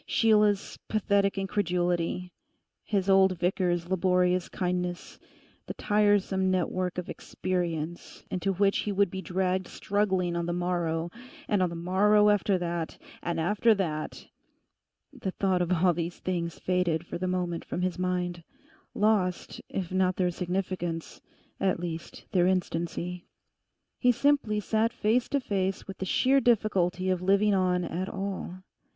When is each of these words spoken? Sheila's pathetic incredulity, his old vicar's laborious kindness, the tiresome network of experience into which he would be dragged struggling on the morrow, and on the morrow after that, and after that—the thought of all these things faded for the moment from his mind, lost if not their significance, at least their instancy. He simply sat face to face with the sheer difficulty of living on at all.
Sheila's 0.07 0.79
pathetic 0.89 1.37
incredulity, 1.37 2.31
his 2.83 3.07
old 3.07 3.37
vicar's 3.37 3.87
laborious 3.87 4.49
kindness, 4.49 5.19
the 5.67 5.75
tiresome 5.75 6.49
network 6.49 6.97
of 6.97 7.07
experience 7.07 8.23
into 8.31 8.51
which 8.51 8.79
he 8.79 8.91
would 8.91 9.11
be 9.11 9.21
dragged 9.21 9.67
struggling 9.67 10.35
on 10.35 10.47
the 10.47 10.53
morrow, 10.53 11.11
and 11.47 11.61
on 11.61 11.69
the 11.69 11.75
morrow 11.75 12.29
after 12.29 12.57
that, 12.57 12.97
and 13.21 13.39
after 13.39 13.75
that—the 13.75 15.31
thought 15.33 15.61
of 15.61 15.71
all 15.71 15.93
these 15.93 16.17
things 16.17 16.57
faded 16.57 17.05
for 17.05 17.19
the 17.19 17.27
moment 17.27 17.63
from 17.63 17.83
his 17.83 17.99
mind, 17.99 18.43
lost 18.95 19.61
if 19.69 19.91
not 19.91 20.15
their 20.15 20.31
significance, 20.31 21.21
at 21.59 21.79
least 21.79 22.25
their 22.31 22.47
instancy. 22.47 23.27
He 23.99 24.11
simply 24.11 24.59
sat 24.59 24.91
face 24.93 25.29
to 25.29 25.39
face 25.39 25.85
with 25.85 25.99
the 25.99 26.05
sheer 26.07 26.39
difficulty 26.39 27.11
of 27.11 27.21
living 27.21 27.53
on 27.53 27.83
at 27.83 28.09
all. 28.09 28.63